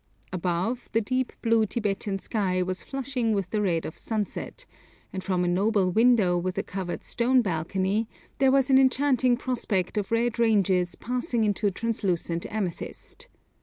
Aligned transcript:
Above, 0.33 0.89
the 0.93 0.99
deep 0.99 1.31
blue 1.43 1.63
Tibetan 1.63 2.17
sky 2.17 2.63
was 2.63 2.83
flushing 2.83 3.33
with 3.33 3.51
the 3.51 3.61
red 3.61 3.85
of 3.85 3.95
sunset, 3.95 4.65
and 5.13 5.23
from 5.23 5.43
a 5.43 5.47
noble 5.47 5.91
window 5.91 6.39
with 6.39 6.57
a 6.57 6.63
covered 6.63 7.03
stone 7.03 7.43
balcony 7.43 8.09
there 8.39 8.51
was 8.51 8.71
an 8.71 8.79
enchanting 8.79 9.37
prospect 9.37 9.99
of 9.99 10.11
red 10.11 10.39
ranges 10.39 10.95
passing 10.95 11.43
into 11.43 11.69
translucent 11.69 12.47
amethyst. 12.51 13.27